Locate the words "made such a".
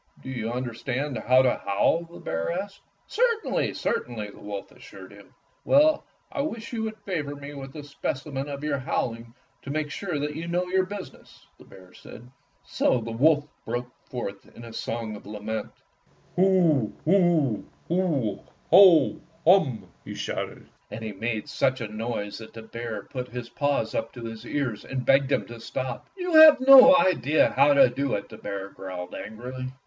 21.11-21.87